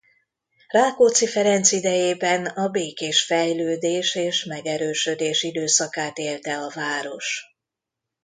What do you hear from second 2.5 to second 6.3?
békés fejlődés és megerősödés időszakát